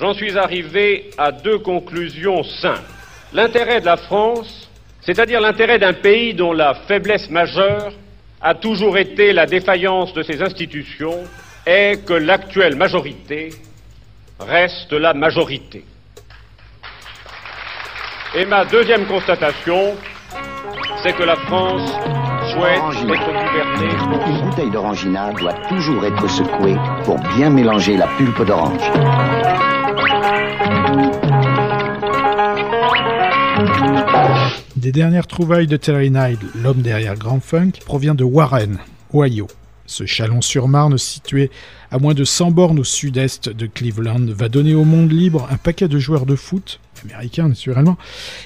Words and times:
j'en 0.00 0.12
suis 0.14 0.38
arrivé 0.38 1.10
à 1.18 1.32
deux 1.32 1.58
conclusions 1.58 2.42
simples. 2.42 2.80
L'intérêt 3.32 3.80
de 3.80 3.86
la 3.86 3.96
France, 3.96 4.70
c'est-à-dire 5.00 5.40
l'intérêt 5.40 5.78
d'un 5.78 5.92
pays 5.92 6.34
dont 6.34 6.52
la 6.52 6.74
faiblesse 6.74 7.28
majeure 7.30 7.92
a 8.40 8.54
toujours 8.54 8.96
été 8.96 9.32
la 9.32 9.46
défaillance 9.46 10.12
de 10.14 10.22
ses 10.22 10.42
institutions, 10.42 11.24
est 11.66 12.04
que 12.06 12.14
l'actuelle 12.14 12.76
majorité 12.76 13.50
reste 14.40 14.92
la 14.92 15.12
majorité. 15.12 15.84
Et 18.34 18.44
ma 18.44 18.64
deuxième 18.64 19.06
constatation, 19.06 19.96
c'est 21.02 21.14
que 21.14 21.22
la 21.24 21.36
France 21.36 21.90
souhaite 22.52 22.78
être 22.78 23.26
gouvernée. 23.26 23.94
Une 24.26 24.48
bouteille 24.48 24.70
d'orangina 24.70 25.32
doit 25.32 25.54
toujours 25.68 26.04
être 26.04 26.28
secouée 26.28 26.76
pour 27.04 27.18
bien 27.36 27.50
mélanger 27.50 27.96
la 27.96 28.06
pulpe 28.16 28.44
d'orange. 28.44 29.67
Des 34.78 34.92
dernières 34.92 35.26
trouvailles 35.26 35.66
de 35.66 35.76
Terry 35.76 36.08
Knight, 36.08 36.38
l'homme 36.54 36.82
derrière 36.82 37.16
Grand 37.16 37.40
Funk, 37.40 37.72
provient 37.84 38.14
de 38.14 38.22
Warren, 38.22 38.78
Ohio. 39.12 39.48
Ce 39.86 40.06
Chalon-sur-Marne, 40.06 40.96
situé 40.98 41.50
à 41.90 41.98
moins 41.98 42.14
de 42.14 42.22
100 42.22 42.52
bornes 42.52 42.78
au 42.78 42.84
sud-est 42.84 43.48
de 43.48 43.66
Cleveland, 43.66 44.26
va 44.28 44.48
donner 44.48 44.74
au 44.74 44.84
monde 44.84 45.10
libre 45.10 45.48
un 45.50 45.56
paquet 45.56 45.88
de 45.88 45.98
joueurs 45.98 46.26
de 46.26 46.36
foot, 46.36 46.78
américains 47.02 47.48
naturellement, 47.48 47.98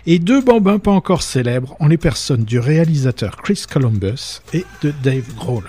et 0.07 0.19
deux 0.19 0.41
bambins 0.41 0.79
pas 0.79 0.93
encore 0.93 1.23
célèbres 1.23 1.77
en 1.81 1.89
les 1.89 1.99
personnes 1.99 2.45
du 2.45 2.59
réalisateur 2.59 3.37
Chris 3.37 3.65
Columbus 3.71 4.41
et 4.55 4.65
de 4.81 4.91
Dave 5.03 5.35
Grohl. 5.37 5.65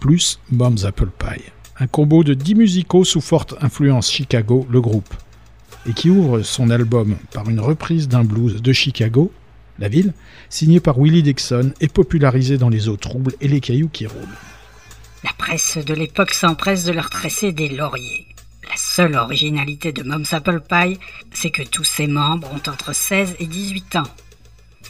Plus 0.00 0.40
Mom's 0.50 0.84
Apple 0.84 1.10
Pie, 1.16 1.44
un 1.78 1.86
combo 1.86 2.24
de 2.24 2.34
10 2.34 2.56
musicaux 2.56 3.04
sous 3.04 3.20
forte 3.20 3.54
influence 3.60 4.10
Chicago, 4.10 4.66
le 4.68 4.80
groupe, 4.80 5.14
et 5.86 5.92
qui 5.92 6.10
ouvre 6.10 6.42
son 6.42 6.70
album 6.70 7.16
par 7.32 7.48
une 7.48 7.60
reprise 7.60 8.08
d'un 8.08 8.24
blues 8.24 8.62
de 8.62 8.72
Chicago, 8.72 9.32
la 9.78 9.88
ville, 9.88 10.12
signé 10.48 10.80
par 10.80 10.98
Willie 10.98 11.22
Dixon 11.22 11.72
et 11.80 11.88
popularisé 11.88 12.58
dans 12.58 12.68
les 12.68 12.88
eaux 12.88 12.96
troubles 12.96 13.34
et 13.40 13.48
les 13.48 13.60
cailloux 13.60 13.88
qui 13.88 14.06
roulent. 14.06 14.38
La 15.24 15.32
presse 15.38 15.78
de 15.78 15.94
l'époque 15.94 16.32
s'empresse 16.32 16.84
de 16.84 16.92
leur 16.92 17.10
tresser 17.10 17.52
des 17.52 17.68
lauriers. 17.68 18.26
La 18.68 18.76
seule 18.76 19.16
originalité 19.16 19.92
de 19.92 20.02
Mom's 20.02 20.32
Apple 20.32 20.60
Pie, 20.68 20.98
c'est 21.32 21.50
que 21.50 21.62
tous 21.62 21.84
ses 21.84 22.06
membres 22.06 22.48
ont 22.52 22.70
entre 22.70 22.94
16 22.94 23.36
et 23.38 23.46
18 23.46 23.96
ans. 23.96 24.08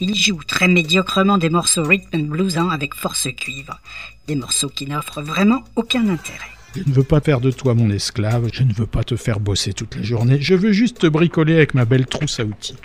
Ils 0.00 0.14
jouent 0.14 0.44
très 0.44 0.68
médiocrement 0.68 1.38
des 1.38 1.50
morceaux 1.50 1.84
rhythm 1.84 2.16
and 2.16 2.24
bluesants 2.24 2.70
avec 2.70 2.94
force 2.94 3.28
cuivre, 3.36 3.80
des 4.26 4.36
morceaux 4.36 4.68
qui 4.68 4.86
n'offrent 4.86 5.22
vraiment 5.22 5.64
aucun 5.76 6.08
intérêt. 6.08 6.38
Je 6.74 6.88
ne 6.88 6.94
veux 6.94 7.02
pas 7.02 7.20
faire 7.20 7.40
de 7.40 7.50
toi 7.50 7.74
mon 7.74 7.90
esclave, 7.90 8.48
je 8.52 8.62
ne 8.62 8.72
veux 8.72 8.86
pas 8.86 9.04
te 9.04 9.16
faire 9.16 9.40
bosser 9.40 9.72
toute 9.72 9.94
la 9.96 10.02
journée, 10.02 10.38
je 10.40 10.54
veux 10.54 10.72
juste 10.72 11.00
te 11.00 11.06
bricoler 11.06 11.54
avec 11.54 11.74
ma 11.74 11.84
belle 11.84 12.06
trousse 12.06 12.40
à 12.40 12.44
outils. 12.44 12.76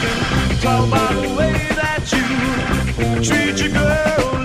Can 0.00 0.58
tell 0.60 0.90
by 0.90 1.12
the 1.14 1.34
way 1.34 1.68
that 1.74 2.04
you 2.12 3.22
treat 3.24 3.58
your 3.60 3.70
girl. 3.70 4.37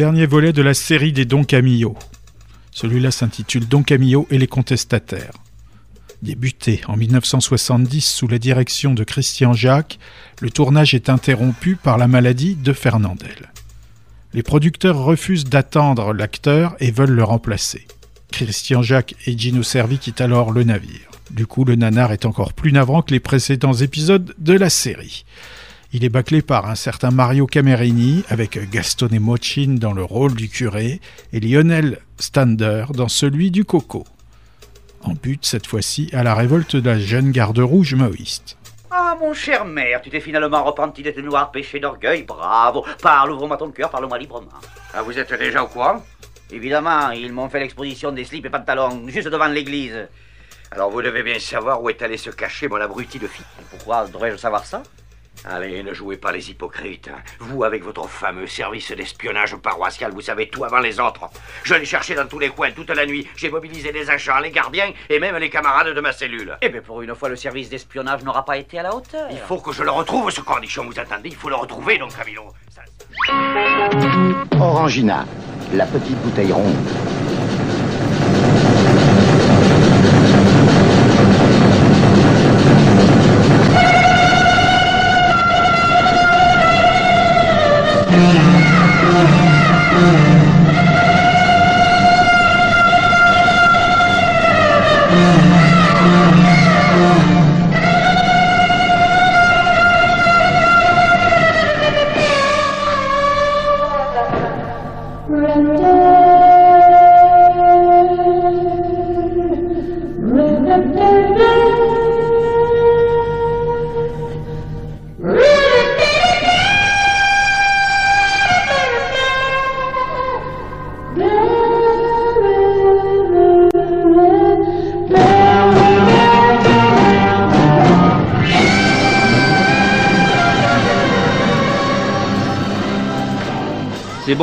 Dernier 0.00 0.24
volet 0.24 0.54
de 0.54 0.62
la 0.62 0.72
série 0.72 1.12
des 1.12 1.26
Don 1.26 1.44
Camillo. 1.44 1.94
Celui-là 2.70 3.10
s'intitule 3.10 3.68
Don 3.68 3.82
Camillo 3.82 4.26
et 4.30 4.38
les 4.38 4.46
contestataires. 4.46 5.34
Débuté 6.22 6.80
en 6.88 6.96
1970 6.96 8.00
sous 8.00 8.26
la 8.26 8.38
direction 8.38 8.94
de 8.94 9.04
Christian 9.04 9.52
Jacques, 9.52 9.98
le 10.40 10.48
tournage 10.48 10.94
est 10.94 11.10
interrompu 11.10 11.76
par 11.76 11.98
la 11.98 12.08
maladie 12.08 12.54
de 12.54 12.72
Fernandel. 12.72 13.52
Les 14.32 14.42
producteurs 14.42 14.96
refusent 14.96 15.44
d'attendre 15.44 16.14
l'acteur 16.14 16.76
et 16.80 16.90
veulent 16.90 17.10
le 17.10 17.24
remplacer. 17.24 17.86
Christian 18.32 18.80
Jacques 18.80 19.16
et 19.26 19.36
Gino 19.36 19.62
Servi 19.62 19.98
quittent 19.98 20.22
alors 20.22 20.50
le 20.50 20.64
navire. 20.64 21.10
Du 21.30 21.46
coup, 21.46 21.66
le 21.66 21.76
nanar 21.76 22.10
est 22.10 22.24
encore 22.24 22.54
plus 22.54 22.72
navrant 22.72 23.02
que 23.02 23.12
les 23.12 23.20
précédents 23.20 23.74
épisodes 23.74 24.34
de 24.38 24.54
la 24.54 24.70
série. 24.70 25.26
Il 25.92 26.04
est 26.04 26.08
bâclé 26.08 26.40
par 26.40 26.70
un 26.70 26.76
certain 26.76 27.10
Mario 27.10 27.46
Camerini 27.46 28.22
avec 28.28 28.70
Gastone 28.70 29.18
Mochin 29.18 29.74
dans 29.76 29.92
le 29.92 30.04
rôle 30.04 30.34
du 30.34 30.48
curé 30.48 31.00
et 31.32 31.40
Lionel 31.40 31.98
Stander 32.16 32.84
dans 32.94 33.08
celui 33.08 33.50
du 33.50 33.64
coco. 33.64 34.04
En 35.02 35.14
but 35.14 35.44
cette 35.44 35.66
fois-ci 35.66 36.08
à 36.12 36.22
la 36.22 36.36
révolte 36.36 36.76
de 36.76 36.88
la 36.88 36.98
jeune 37.00 37.32
garde 37.32 37.58
rouge 37.58 37.96
maoïste. 37.96 38.56
Ah, 38.92 39.16
mon 39.20 39.34
cher 39.34 39.64
maire, 39.64 40.00
tu 40.00 40.10
t'es 40.10 40.20
finalement 40.20 40.62
repenti 40.62 41.02
de 41.02 41.10
tes 41.10 41.22
noirs 41.22 41.50
péchés 41.50 41.80
d'orgueil. 41.80 42.22
Bravo. 42.22 42.84
Parle, 43.02 43.32
ouvre-moi 43.32 43.56
ton 43.56 43.72
cœur, 43.72 43.90
parle-moi 43.90 44.18
librement. 44.18 44.48
Ah, 44.94 45.02
vous 45.02 45.18
êtes 45.18 45.36
déjà 45.36 45.64
au 45.64 45.66
courant? 45.66 46.04
Évidemment, 46.52 47.10
ils 47.10 47.32
m'ont 47.32 47.48
fait 47.48 47.58
l'exposition 47.58 48.12
des 48.12 48.24
slips 48.24 48.46
et 48.46 48.50
pantalons, 48.50 49.08
juste 49.08 49.26
devant 49.26 49.48
l'église. 49.48 50.06
Alors 50.70 50.88
vous 50.88 51.02
devez 51.02 51.24
bien 51.24 51.40
savoir 51.40 51.82
où 51.82 51.90
est 51.90 52.00
allé 52.00 52.16
se 52.16 52.30
cacher 52.30 52.68
mon 52.68 52.76
abruti 52.76 53.18
de 53.18 53.26
fille. 53.26 53.44
Pourquoi 53.70 54.06
devrais-je 54.06 54.36
savoir 54.36 54.64
ça? 54.64 54.84
Allez, 55.44 55.82
ne 55.82 55.94
jouez 55.94 56.18
pas 56.18 56.32
les 56.32 56.50
hypocrites. 56.50 57.08
hein. 57.08 57.18
Vous, 57.38 57.64
avec 57.64 57.82
votre 57.82 58.06
fameux 58.08 58.46
service 58.46 58.92
d'espionnage 58.92 59.56
paroissial, 59.56 60.12
vous 60.12 60.20
savez 60.20 60.48
tout 60.50 60.64
avant 60.64 60.80
les 60.80 61.00
autres. 61.00 61.22
Je 61.62 61.74
l'ai 61.74 61.86
cherché 61.86 62.14
dans 62.14 62.26
tous 62.26 62.38
les 62.38 62.50
coins 62.50 62.70
toute 62.72 62.90
la 62.90 63.06
nuit. 63.06 63.26
J'ai 63.36 63.48
mobilisé 63.50 63.90
les 63.90 64.10
agents, 64.10 64.38
les 64.40 64.50
gardiens 64.50 64.92
et 65.08 65.18
même 65.18 65.36
les 65.36 65.48
camarades 65.48 65.94
de 65.94 66.00
ma 66.00 66.12
cellule. 66.12 66.58
Eh 66.60 66.68
bien, 66.68 66.82
pour 66.82 67.00
une 67.00 67.14
fois, 67.14 67.30
le 67.30 67.36
service 67.36 67.70
d'espionnage 67.70 68.22
n'aura 68.22 68.44
pas 68.44 68.58
été 68.58 68.78
à 68.80 68.82
la 68.82 68.94
hauteur. 68.94 69.28
Il 69.30 69.38
faut 69.38 69.58
que 69.58 69.72
je 69.72 69.82
le 69.82 69.90
retrouve, 69.90 70.30
ce 70.30 70.42
cornichon, 70.42 70.84
vous 70.84 70.98
attendez 71.00 71.30
Il 71.30 71.36
faut 71.36 71.48
le 71.48 71.56
retrouver, 71.56 71.96
donc, 71.96 72.14
Camilo. 72.14 72.52
Ça- 72.70 72.82
Orangina, 74.60 75.24
la 75.72 75.86
petite 75.86 76.18
bouteille 76.18 76.52
ronde. 76.52 76.74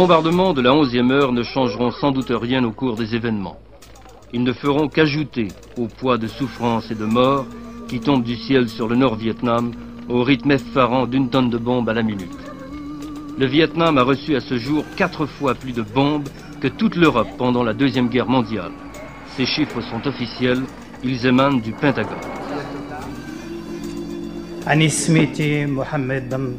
bombardements 0.07 0.53
de 0.53 0.63
la 0.63 0.71
11e 0.71 1.11
heure 1.11 1.33
ne 1.33 1.43
changeront 1.43 1.91
sans 1.91 2.13
doute 2.13 2.31
rien 2.31 2.63
au 2.63 2.71
cours 2.71 2.95
des 2.95 3.17
événements. 3.17 3.59
Ils 4.33 4.45
ne 4.45 4.53
feront 4.53 4.87
qu'ajouter 4.89 5.49
au 5.77 5.89
poids 5.89 6.19
de 6.19 6.29
souffrance 6.29 6.89
et 6.93 6.95
de 6.95 7.05
mort 7.05 7.47
qui 7.89 7.99
tombent 7.99 8.23
du 8.23 8.37
ciel 8.37 8.69
sur 8.69 8.87
le 8.87 8.95
Nord-Vietnam 8.95 9.73
au 10.09 10.23
rythme 10.23 10.53
effarant 10.53 11.07
d'une 11.07 11.31
tonne 11.31 11.51
de 11.51 11.59
bombes 11.59 11.89
à 11.89 11.95
la 11.95 12.05
minute. 12.05 12.31
Le 13.37 13.47
Vietnam 13.47 13.99
a 13.99 14.05
reçu 14.05 14.37
à 14.37 14.41
ce 14.41 14.57
jour 14.57 14.85
quatre 14.97 15.27
fois 15.27 15.55
plus 15.57 15.73
de 15.73 15.83
bombes 15.83 16.29
que 16.61 16.69
toute 16.69 16.95
l'Europe 16.95 17.31
pendant 17.37 17.65
la 17.65 17.75
Deuxième 17.75 18.09
Guerre 18.09 18.29
mondiale. 18.29 18.71
Ces 19.37 19.47
chiffres 19.47 19.81
sont 19.81 20.07
officiels, 20.07 20.63
ils 21.03 21.27
émanent 21.27 21.59
du 21.61 21.73
Pentagone. 21.73 22.29
أنا 24.69 24.89
سميتي 24.89 25.67
محمد 25.67 26.29
بن 26.31 26.57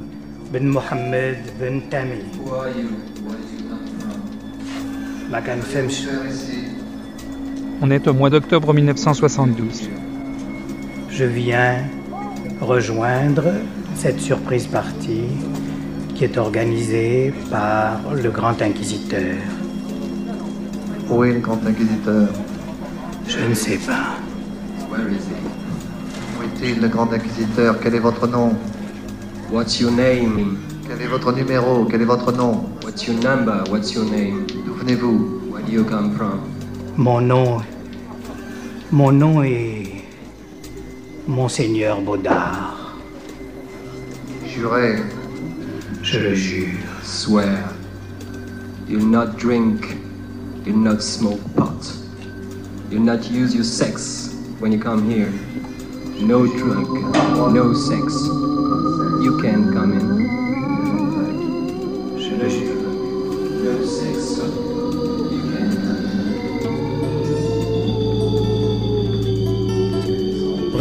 بن 0.53 0.67
محمد 0.67 1.37
بن 1.59 1.89
تامي 1.89 2.15
ما 2.15 2.21
كنفهمش 2.21 3.16
on 7.82 7.90
est 7.90 8.08
au 8.08 8.14
mois 8.14 8.30
d'octobre 8.30 8.72
1972. 8.72 9.90
Je 11.10 11.24
viens 11.24 11.84
rejoindre 12.60 13.44
cette 13.94 14.20
surprise 14.20 14.66
partie 14.66 15.28
qui 16.14 16.24
est 16.24 16.38
organisée 16.38 17.34
par 17.50 18.00
le 18.14 18.30
grand 18.30 18.60
inquisiteur. 18.62 19.36
Où 21.10 21.24
est 21.24 21.34
le 21.34 21.40
grand 21.40 21.60
inquisiteur? 21.66 22.28
Je 23.28 23.38
ne 23.48 23.54
sais 23.54 23.78
pas. 23.78 24.16
Où 24.90 26.42
est-il, 26.42 26.80
le 26.80 26.88
grand 26.88 27.12
inquisiteur? 27.12 27.78
Quel 27.80 27.94
est 27.96 28.00
votre 28.00 28.26
nom? 28.26 28.54
What's 29.52 29.78
your 29.78 29.92
name? 29.92 30.56
Quel 30.88 31.02
est 31.02 31.06
votre 31.06 31.32
numéro? 31.32 31.84
Quel 31.84 32.00
est 32.00 32.06
votre 32.06 32.32
nom? 32.32 32.64
What's 32.82 33.06
your 33.06 33.16
number? 33.22 33.62
What's 33.70 33.92
your 33.94 34.06
name? 34.06 34.46
Where 34.88 34.96
do 34.96 35.70
you 35.70 35.84
come 35.84 36.16
from? 36.16 36.40
Mon 36.96 37.20
nom, 37.20 37.62
mon 38.90 39.12
nom 39.12 39.42
est 39.42 40.02
Monseigneur 41.26 42.00
Baudard. 42.00 42.74
Jurez. 44.46 45.02
Je 46.02 46.18
le 46.20 46.34
jure. 46.34 46.72
Swear. 47.02 47.68
You'll 48.88 49.04
not 49.04 49.36
drink. 49.36 49.98
You'll 50.64 50.78
not 50.78 51.02
smoke 51.02 51.40
pot. 51.54 51.92
You'll 52.90 53.02
not 53.02 53.30
use 53.30 53.54
your 53.54 53.64
sex 53.64 54.34
when 54.58 54.72
you 54.72 54.78
come 54.78 55.04
here. 55.10 55.30
No 56.18 56.46
drink. 56.46 56.88
No 57.52 57.74
sex. 57.74 58.14
You 59.22 59.38
can 59.42 59.70
come 59.70 59.92
in. 59.92 60.28
Je 62.18 62.36
le 62.36 62.48
jure. 62.48 62.74
No 63.62 63.84
sex. 63.84 64.07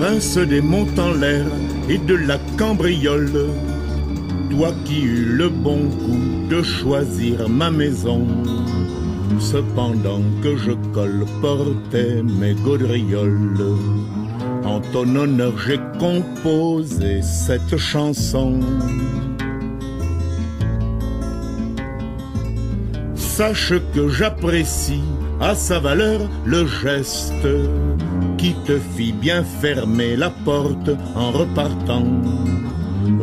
Prince 0.08 0.38
des 0.38 0.62
monts 0.62 0.98
en 0.98 1.12
l'air 1.12 1.46
et 1.90 1.98
de 1.98 2.16
la 2.16 2.38
cambriole, 2.58 3.50
toi 4.50 4.72
qui 4.86 5.02
eus 5.02 5.26
le 5.26 5.50
bon 5.50 5.84
goût 5.84 6.48
de 6.50 6.64
choisir 6.64 7.50
ma 7.50 7.70
maison, 7.70 8.26
cependant 9.38 10.22
que 10.42 10.56
je 10.56 10.72
colportais 10.94 12.24
mes 12.24 12.54
gaudrioles, 12.54 13.76
en 14.64 14.80
ton 14.80 15.14
honneur 15.14 15.52
j'ai 15.68 15.80
composé 16.00 17.22
cette 17.22 17.76
chanson. 17.76 18.62
Sache 23.14 23.74
que 23.94 24.08
j'apprécie 24.08 25.04
à 25.42 25.54
sa 25.54 25.80
valeur 25.80 26.22
le 26.46 26.66
geste 26.66 27.46
qui 28.38 28.54
te 28.66 28.78
fit 28.78 29.14
bien 29.14 29.44
fermer 29.44 30.16
la 30.16 30.30
porte 30.30 30.92
en 31.16 31.32
repartant, 31.32 32.06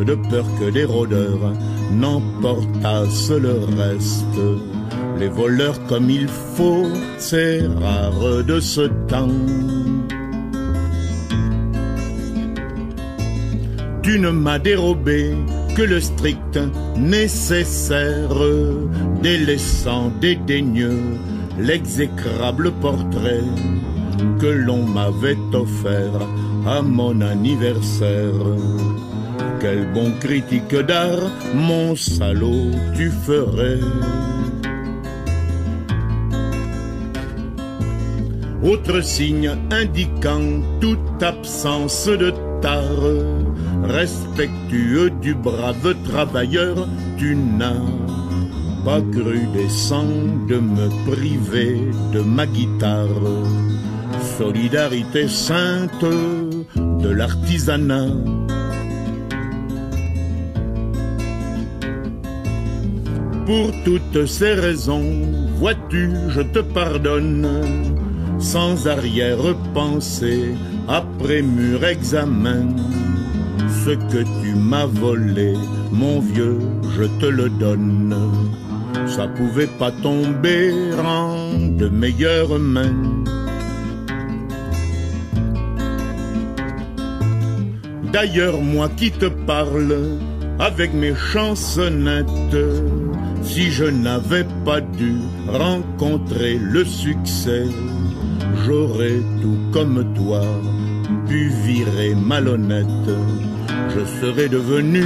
de 0.05 0.15
peur 0.29 0.45
que 0.59 0.65
les 0.65 0.83
rôdeurs 0.83 1.53
n'emportassent 1.91 3.31
le 3.31 3.59
reste. 3.77 4.39
Les 5.19 5.29
voleurs 5.29 5.81
comme 5.87 6.09
il 6.09 6.27
faut, 6.27 6.87
c'est 7.17 7.61
rare 7.81 8.43
de 8.43 8.59
ce 8.59 8.81
temps. 9.07 9.29
Tu 14.03 14.19
ne 14.19 14.29
m'as 14.29 14.59
dérobé 14.59 15.33
que 15.75 15.81
le 15.81 15.99
strict 15.99 16.59
nécessaire, 16.97 18.35
délaissant 19.21 20.11
dédaigneux 20.21 21.01
l'exécrable 21.57 22.71
portrait 22.81 23.43
que 24.39 24.47
l'on 24.47 24.83
m'avait 24.83 25.37
offert 25.53 26.19
à 26.65 26.81
mon 26.81 27.21
anniversaire. 27.21 28.33
Quel 29.61 29.91
bon 29.93 30.11
critique 30.19 30.75
d'art, 30.75 31.31
mon 31.53 31.95
salaud, 31.95 32.71
tu 32.95 33.09
ferais. 33.09 33.79
Autre 38.63 39.01
signe 39.01 39.51
indiquant 39.71 40.61
toute 40.81 41.21
absence 41.21 42.07
de 42.07 42.33
tare, 42.61 43.21
respectueux 43.83 45.11
du 45.21 45.35
brave 45.35 45.95
travailleur, 46.03 46.87
tu 47.17 47.35
n'as 47.35 47.85
pas 48.83 49.01
cru 49.01 49.47
décent 49.53 50.05
de 50.47 50.57
me 50.57 50.89
priver 51.11 51.79
de 52.11 52.21
ma 52.21 52.45
guitare. 52.45 53.45
Solidarité 54.37 55.29
sainte 55.29 56.03
de 56.03 57.09
l'artisanat. 57.09 58.09
Pour 63.45 63.71
toutes 63.85 64.25
ces 64.25 64.53
raisons, 64.55 65.13
vois-tu, 65.55 66.09
je 66.29 66.41
te 66.41 66.59
pardonne, 66.59 67.47
sans 68.37 68.87
arrière-pensée, 68.87 70.49
après 70.89 71.41
mûr 71.41 71.85
examen. 71.85 72.75
Ce 73.85 73.91
que 73.91 74.23
tu 74.41 74.53
m'as 74.53 74.85
volé, 74.87 75.53
mon 75.93 76.19
vieux, 76.19 76.59
je 76.97 77.03
te 77.21 77.25
le 77.27 77.47
donne. 77.49 78.13
Ça 79.07 79.29
pouvait 79.29 79.71
pas 79.79 79.91
tomber 79.91 80.73
en 81.01 81.57
de 81.77 81.87
meilleures 81.87 82.59
mains. 82.59 83.14
D'ailleurs, 88.15 88.61
moi 88.61 88.87
qui 88.95 89.11
te 89.11 89.25
parle 89.25 89.93
avec 90.57 90.93
mes 90.93 91.13
chansonnettes, 91.13 92.55
si 93.43 93.69
je 93.71 93.83
n'avais 93.83 94.45
pas 94.63 94.79
dû 94.79 95.15
rencontrer 95.49 96.57
le 96.57 96.85
succès, 96.85 97.65
j'aurais 98.65 99.19
tout 99.41 99.57
comme 99.73 100.13
toi 100.13 100.43
pu 101.27 101.49
virer 101.65 102.15
malhonnête. 102.15 102.87
Je 103.93 104.05
serais 104.21 104.47
devenu 104.47 105.03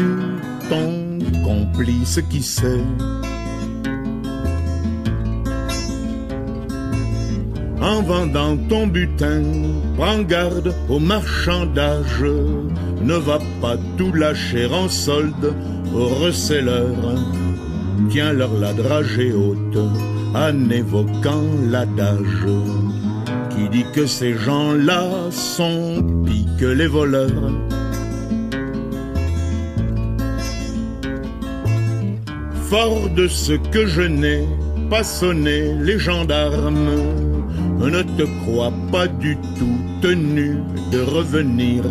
ton 0.70 1.18
complice 1.44 2.22
qui 2.30 2.44
sait. 2.44 2.84
En 7.82 8.02
vendant 8.02 8.58
ton 8.68 8.88
butin, 8.88 9.42
prends 9.98 10.22
garde 10.22 10.74
au 10.90 11.00
marchandage. 11.00 12.26
Ne 13.02 13.16
va 13.16 13.40
pas 13.62 13.78
tout 13.98 14.12
lâcher 14.14 14.66
en 14.66 14.90
solde 14.90 15.54
aux 15.94 16.08
receleurs. 16.08 17.16
Tiens-leur 18.10 18.54
la 18.54 18.74
dragée 18.74 19.32
haute 19.32 19.78
en 20.36 20.70
évoquant 20.70 21.44
l'adage 21.70 22.46
qui 23.50 23.70
dit 23.70 23.86
que 23.94 24.06
ces 24.06 24.34
gens-là 24.38 25.32
sont 25.32 26.04
pis 26.26 26.48
que 26.60 26.66
les 26.66 26.88
voleurs. 26.88 27.52
Fort 32.70 33.10
de 33.16 33.28
ce 33.28 33.54
que 33.54 33.88
je 33.88 34.02
n'ai 34.02 34.48
pas 34.90 35.04
sonné 35.04 35.74
les 35.82 35.98
gendarmes, 35.98 37.29
ne 37.88 38.02
te 38.04 38.24
crois 38.42 38.74
pas 38.92 39.08
du 39.08 39.38
tout 39.58 39.80
tenu 40.02 40.58
de 40.92 41.00
revenir. 41.00 41.84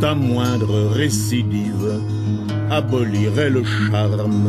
Ta 0.00 0.14
moindre 0.14 0.88
récidive 0.92 2.00
abolirait 2.70 3.50
le 3.50 3.62
charme. 3.64 4.48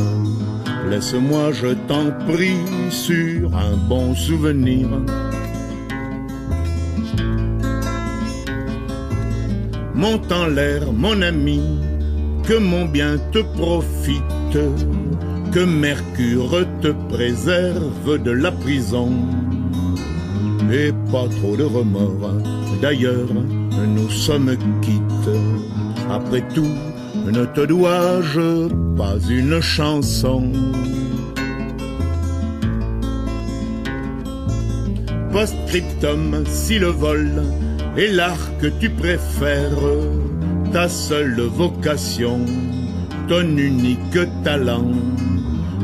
Laisse-moi, 0.89 1.51
je 1.51 1.73
t'en 1.87 2.11
prie, 2.27 2.63
sur 2.89 3.55
un 3.55 3.75
bon 3.89 4.15
souvenir. 4.15 4.87
Monte 9.95 10.31
en 10.31 10.47
l'air, 10.47 10.91
mon 10.91 11.21
ami, 11.21 11.61
que 12.43 12.57
mon 12.57 12.85
bien 12.85 13.17
te 13.31 13.39
profite, 13.39 14.57
que 15.51 15.59
Mercure 15.59 16.65
te 16.81 16.89
préserve 17.09 18.21
de 18.21 18.31
la 18.31 18.51
prison 18.51 19.11
et 20.72 20.91
pas 21.12 21.27
trop 21.39 21.55
de 21.55 21.63
remords. 21.63 22.32
D'ailleurs, 22.82 23.34
nous 23.34 24.10
sommes 24.10 24.55
quittes. 24.82 25.29
Après 26.10 26.43
tout, 26.53 26.75
ne 27.25 27.46
te 27.46 27.65
dois-je 27.65 28.67
pas 28.98 29.15
une 29.29 29.60
chanson? 29.62 30.51
Post-scriptum, 35.32 36.43
si 36.46 36.77
le 36.77 36.88
vol 36.88 37.41
est 37.98 38.12
l'art 38.12 38.58
que 38.62 38.67
tu 38.67 38.89
préfères, 38.89 39.88
ta 40.72 40.88
seule 40.88 41.41
vocation, 41.41 42.39
ton 43.27 43.58
unique 43.58 44.20
talent, 44.43 44.91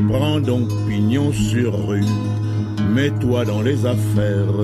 prends 0.07 0.39
donc 0.39 0.67
pignon 0.87 1.31
sur 1.31 1.87
rue 1.87 2.03
mets-toi 2.99 3.45
dans 3.45 3.61
les 3.61 3.85
affaires 3.85 4.59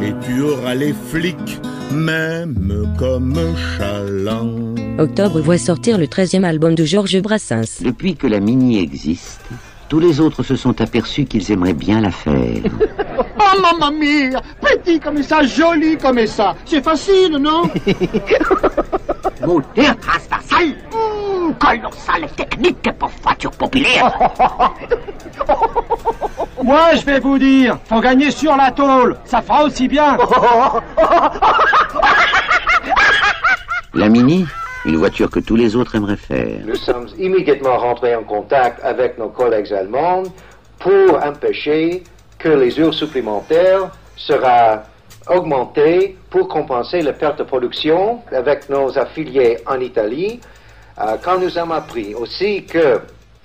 et 0.00 0.14
tu 0.24 0.42
auras 0.42 0.76
les 0.76 0.92
flics 0.92 1.58
même 1.90 2.94
comme 2.96 3.34
chaland. 3.76 4.76
Octobre 4.98 5.40
voit 5.40 5.58
sortir 5.58 5.98
le 5.98 6.06
13e 6.06 6.44
album 6.44 6.76
de 6.76 6.84
Georges 6.84 7.20
Brassens. 7.20 7.82
Depuis 7.82 8.14
que 8.14 8.28
la 8.28 8.38
Mini 8.38 8.78
existe, 8.78 9.40
tous 9.88 9.98
les 9.98 10.20
autres 10.20 10.44
se 10.44 10.54
sont 10.54 10.80
aperçus 10.80 11.24
qu'ils 11.24 11.50
aimeraient 11.50 11.74
bien 11.74 12.00
la 12.00 12.12
faire. 12.12 12.62
oh 13.18 13.60
mamma 13.60 13.90
mia 13.90 14.40
Petit 14.60 15.00
comme 15.00 15.20
ça, 15.24 15.42
joli 15.42 15.96
comme 15.96 16.24
ça. 16.28 16.54
C'est 16.64 16.84
facile, 16.84 17.38
non? 17.38 17.62
Modern 19.44 19.96
transversal. 20.00 20.68
Mmh, 20.92 21.54
colossale 21.58 22.28
technique 22.36 22.88
pour 23.00 23.10
voiture 23.20 23.50
populaire. 23.50 24.16
Moi, 26.66 26.96
je 26.96 27.04
vais 27.06 27.20
vous 27.20 27.38
dire, 27.38 27.78
faut 27.84 28.00
gagner 28.00 28.32
sur 28.32 28.56
la 28.56 28.72
tôle. 28.72 29.16
Ça 29.24 29.40
fera 29.40 29.62
aussi 29.62 29.86
bien. 29.86 30.18
La 33.94 34.08
Mini, 34.08 34.44
une 34.84 34.96
voiture 34.96 35.30
que 35.30 35.38
tous 35.38 35.54
les 35.54 35.76
autres 35.76 35.94
aimeraient 35.94 36.16
faire. 36.16 36.58
Nous 36.66 36.74
sommes 36.74 37.06
immédiatement 37.20 37.78
rentrés 37.78 38.16
en 38.16 38.24
contact 38.24 38.82
avec 38.82 39.16
nos 39.16 39.28
collègues 39.28 39.72
allemands 39.72 40.24
pour 40.80 41.24
empêcher 41.24 42.02
que 42.36 42.48
les 42.48 42.80
heures 42.80 42.94
supplémentaires 42.94 43.92
soient 44.16 44.82
augmentées 45.30 46.18
pour 46.30 46.48
compenser 46.48 47.00
les 47.00 47.12
pertes 47.12 47.38
de 47.38 47.44
production 47.44 48.22
avec 48.32 48.68
nos 48.68 48.98
affiliés 48.98 49.58
en 49.68 49.78
Italie. 49.78 50.40
Euh, 50.98 51.16
quand 51.22 51.38
nous 51.38 51.56
avons 51.58 51.74
appris 51.74 52.12
aussi 52.16 52.64
que 52.64 53.02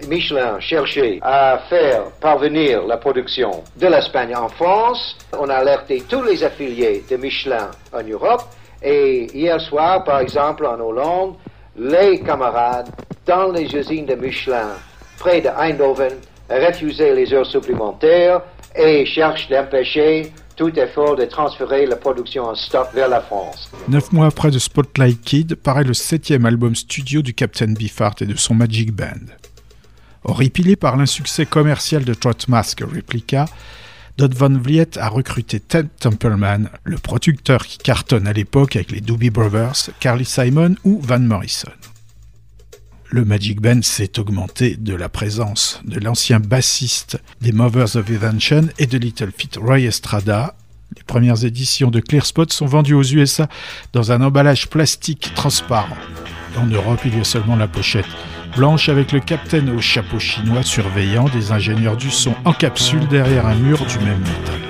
Michelin 0.07 0.59
cherchait 0.59 1.19
à 1.21 1.59
faire 1.69 2.03
parvenir 2.19 2.85
la 2.85 2.97
production 2.97 3.63
de 3.79 3.87
l'Espagne 3.87 4.35
en 4.35 4.49
France. 4.49 5.17
On 5.37 5.49
a 5.49 5.55
alerté 5.55 6.03
tous 6.07 6.23
les 6.23 6.43
affiliés 6.43 7.03
de 7.09 7.17
Michelin 7.17 7.71
en 7.93 8.03
Europe. 8.03 8.43
Et 8.83 9.27
hier 9.33 9.59
soir, 9.61 10.03
par 10.03 10.19
exemple, 10.19 10.65
en 10.65 10.79
Hollande, 10.79 11.35
les 11.77 12.19
camarades 12.19 12.89
dans 13.25 13.51
les 13.51 13.73
usines 13.75 14.05
de 14.05 14.15
Michelin 14.15 14.69
près 15.19 15.41
de 15.41 15.49
Eindhoven 15.49 16.13
refusaient 16.49 17.15
les 17.15 17.33
heures 17.33 17.45
supplémentaires 17.45 18.41
et 18.75 19.05
cherchent 19.05 19.47
d'empêcher 19.49 20.31
tout 20.55 20.77
effort 20.77 21.15
de 21.15 21.25
transférer 21.25 21.85
la 21.85 21.95
production 21.95 22.43
en 22.43 22.55
stock 22.55 22.87
vers 22.93 23.07
la 23.07 23.21
France. 23.21 23.71
Neuf 23.87 24.11
mois 24.11 24.27
après 24.27 24.51
de 24.51 24.59
Spotlight 24.59 25.21
Kid, 25.21 25.55
paraît 25.55 25.83
le 25.83 25.93
septième 25.93 26.45
album 26.45 26.75
studio 26.75 27.21
du 27.21 27.33
Captain 27.33 27.73
Beefheart 27.73 28.21
et 28.21 28.25
de 28.25 28.35
son 28.35 28.53
Magic 28.53 28.91
Band. 28.91 29.40
Horripilé 30.23 30.75
par 30.75 30.97
l'insuccès 30.97 31.45
commercial 31.45 32.03
de 32.03 32.13
Trotmask 32.13 32.81
Replica, 32.81 33.45
Dot 34.17 34.33
Van 34.35 34.49
Vliet 34.49 34.97
a 34.97 35.09
recruté 35.09 35.59
Ted 35.59 35.89
Templeman, 35.99 36.69
le 36.83 36.97
producteur 36.97 37.65
qui 37.65 37.77
cartonne 37.79 38.27
à 38.27 38.33
l'époque 38.33 38.75
avec 38.75 38.91
les 38.91 39.01
Doobie 39.01 39.31
Brothers, 39.31 39.89
Carly 39.99 40.25
Simon 40.25 40.75
ou 40.83 40.99
Van 41.01 41.19
Morrison. 41.19 41.71
Le 43.09 43.25
Magic 43.25 43.59
Band 43.59 43.81
s'est 43.81 44.19
augmenté 44.19 44.75
de 44.75 44.93
la 44.93 45.09
présence 45.09 45.81
de 45.85 45.99
l'ancien 45.99 46.39
bassiste 46.39 47.19
des 47.41 47.51
Mothers 47.51 47.95
of 47.95 48.09
Invention 48.09 48.69
et 48.77 48.85
de 48.85 48.97
Little 48.97 49.31
Feat 49.35 49.57
Roy 49.57 49.81
Estrada. 49.81 50.55
Les 50.95 51.03
premières 51.03 51.43
éditions 51.43 51.89
de 51.89 51.99
Clear 51.99 52.25
Spot 52.25 52.51
sont 52.53 52.67
vendues 52.67 52.93
aux 52.93 53.03
USA 53.03 53.49
dans 53.91 54.11
un 54.11 54.21
emballage 54.21 54.69
plastique 54.69 55.31
transparent. 55.35 55.97
En 56.57 56.67
Europe, 56.67 57.01
il 57.05 57.17
y 57.17 57.19
a 57.19 57.23
seulement 57.23 57.55
la 57.55 57.67
pochette 57.67 58.05
blanche 58.55 58.89
avec 58.89 59.11
le 59.11 59.19
capitaine 59.19 59.69
au 59.69 59.81
chapeau 59.81 60.19
chinois 60.19 60.63
surveillant 60.63 61.25
des 61.29 61.51
ingénieurs 61.51 61.97
du 61.97 62.11
son 62.11 62.33
en 62.45 62.53
capsule 62.53 63.07
derrière 63.07 63.45
un 63.45 63.55
mur 63.55 63.77
du 63.85 63.97
même 63.99 64.19
métal. 64.19 64.60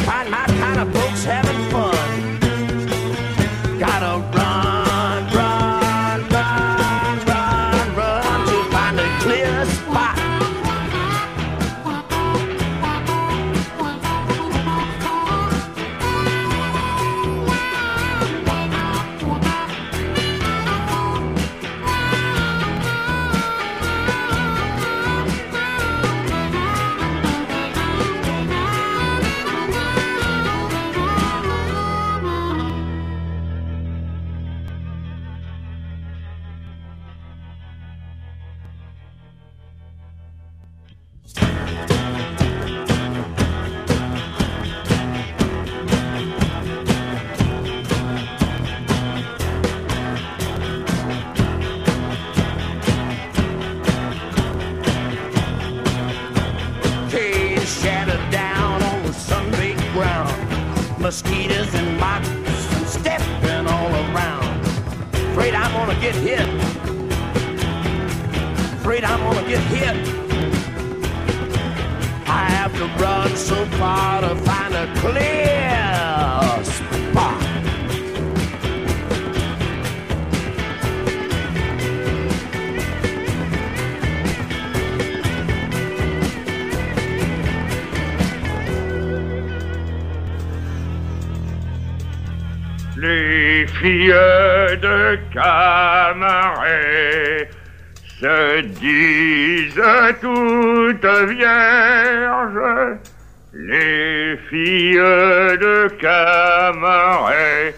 Find 0.00 0.30
my 0.30 0.44
kind 0.46 0.80
of 0.80 0.92
folks 0.92 1.24
having 1.24 1.61
Filles 93.82 94.78
de 94.80 95.18
Camaret 95.34 96.70
se 98.20 98.60
disent 98.60 99.82
toutes 100.20 101.04
vierges. 101.30 102.98
Les 103.52 104.36
filles 104.48 104.94
de 104.94 105.88
Camaret 106.00 107.74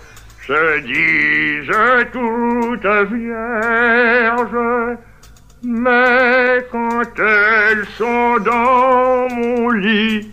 se 0.46 0.80
disent 0.80 1.72
toutes 2.12 2.86
vierges. 3.10 4.98
Mais 5.62 6.66
quand 6.70 7.18
elles 7.18 7.86
sont 7.96 8.36
dans 8.40 9.26
mon 9.34 9.70
lit, 9.70 10.30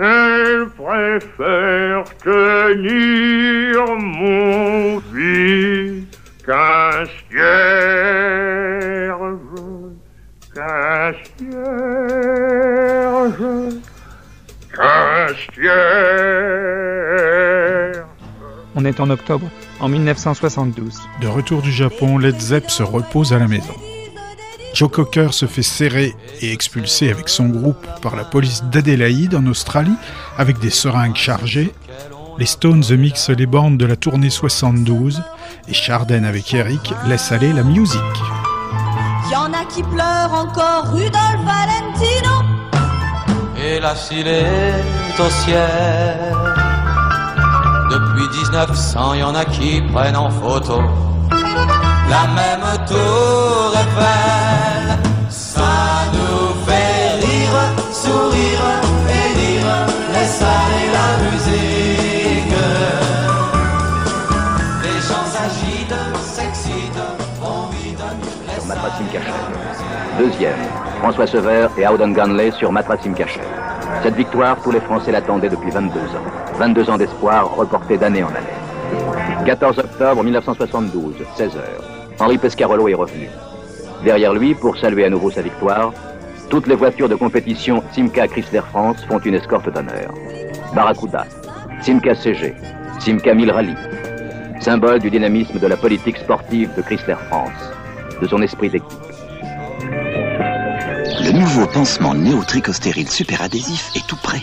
elle 0.00 0.69
préfère 0.82 2.04
tenir 2.24 3.76
mon 3.98 5.00
fils 5.12 6.04
qu'un 6.46 7.04
cierge, 7.28 8.30
qu'un 10.54 11.12
cierge, 11.36 11.74
qu'un 14.74 15.26
cierge. 15.54 15.80
On 18.74 18.84
est 18.84 19.00
en 19.00 19.10
octobre, 19.10 19.50
en 19.80 19.88
1972. 19.88 21.00
De 21.20 21.26
retour 21.28 21.60
du 21.60 21.72
Japon, 21.72 22.16
Led 22.18 22.40
Zepp 22.40 22.70
se 22.70 22.82
repose 22.82 23.34
à 23.34 23.38
la 23.38 23.48
maison. 23.48 23.74
Joe 24.80 24.90
Cocker 24.90 25.34
se 25.34 25.44
fait 25.44 25.62
serrer 25.62 26.16
et 26.40 26.54
expulser 26.54 27.10
avec 27.10 27.28
son 27.28 27.50
groupe 27.50 27.86
par 28.00 28.16
la 28.16 28.24
police 28.24 28.64
d'Adélaïde 28.72 29.34
en 29.34 29.44
Australie 29.44 29.94
avec 30.38 30.58
des 30.58 30.70
seringues 30.70 31.16
chargées. 31.16 31.74
Les 32.38 32.46
Stones 32.46 32.82
mixent 32.96 33.28
les 33.28 33.44
bandes 33.44 33.76
de 33.76 33.84
la 33.84 33.96
tournée 33.96 34.30
72 34.30 35.20
et 35.68 35.74
Charden 35.74 36.24
avec 36.24 36.54
Eric 36.54 36.94
laisse 37.06 37.30
aller 37.30 37.52
la 37.52 37.62
musique. 37.62 38.00
Y 39.30 39.36
en 39.36 39.52
a 39.52 39.66
qui 39.66 39.82
pleurent 39.82 40.32
encore 40.32 40.94
Rudolph 40.94 41.44
Valentino. 41.44 42.32
Il 43.58 44.26
est 44.28 45.20
au 45.20 45.28
ciel. 45.44 46.34
Depuis 47.90 48.38
1900, 48.44 49.12
y 49.12 49.22
en 49.24 49.34
a 49.34 49.44
qui 49.44 49.82
prennent 49.92 50.16
en 50.16 50.30
photo 50.30 50.80
la 52.10 52.26
même 52.26 52.66
tour 52.86 53.72
Eiffel. 53.82 54.98
Ça 55.28 55.72
nous 56.12 56.54
fait 56.66 57.24
rire, 57.24 57.58
sourire 57.92 58.66
et 59.08 59.34
dire 59.38 59.70
laisse 60.12 60.42
aller 60.42 60.86
la 60.98 61.08
musique. 61.24 62.56
Les 64.82 65.00
gens 65.08 65.26
s'agitent, 65.34 66.02
s'excitent, 66.20 67.04
vite, 67.72 68.02
laisse 68.46 68.66
Matrasim 68.66 69.06
Cachet. 69.12 69.30
Deuxième, 70.18 70.58
François 71.00 71.26
Sever 71.26 71.68
et 71.78 71.86
Howden 71.86 72.12
Ganley 72.12 72.50
sur 72.50 72.72
Matrasim 72.72 73.14
Cachet. 73.14 73.40
Cette 74.02 74.16
victoire, 74.16 74.56
tous 74.62 74.72
les 74.72 74.80
Français 74.80 75.12
l'attendaient 75.12 75.48
depuis 75.48 75.70
22 75.70 76.00
ans. 76.00 76.58
22 76.58 76.90
ans 76.90 76.98
d'espoir 76.98 77.54
reportés 77.54 77.98
d'année 77.98 78.22
en 78.24 78.28
année. 78.28 78.69
14 79.46 79.78
octobre 79.78 80.22
1972, 80.22 81.14
16 81.36 81.56
heures. 81.56 81.84
Henri 82.18 82.38
Pescarolo 82.38 82.88
est 82.88 82.94
revenu. 82.94 83.28
Derrière 84.04 84.32
lui, 84.32 84.54
pour 84.54 84.76
saluer 84.78 85.04
à 85.06 85.10
nouveau 85.10 85.30
sa 85.30 85.42
victoire, 85.42 85.92
toutes 86.48 86.66
les 86.66 86.74
voitures 86.74 87.08
de 87.08 87.14
compétition 87.14 87.82
Simca 87.92 88.28
Chrysler 88.28 88.62
France 88.70 89.04
font 89.08 89.18
une 89.18 89.34
escorte 89.34 89.72
d'honneur. 89.72 90.12
Barracuda, 90.74 91.24
Simca 91.80 92.14
CG, 92.14 92.54
Simca 92.98 93.34
1000 93.34 93.50
Rally, 93.50 93.74
symbole 94.60 94.98
du 94.98 95.10
dynamisme 95.10 95.58
de 95.58 95.66
la 95.66 95.76
politique 95.76 96.18
sportive 96.18 96.70
de 96.76 96.82
Chrysler 96.82 97.16
France, 97.28 97.70
de 98.20 98.26
son 98.26 98.42
esprit 98.42 98.70
d'équipe. 98.70 98.88
Le 101.22 101.32
nouveau 101.32 101.66
pansement 101.66 102.14
néotricostérile 102.14 103.08
super 103.08 103.42
adhésif 103.42 103.90
est 103.94 104.06
tout 104.06 104.16
prêt. 104.16 104.42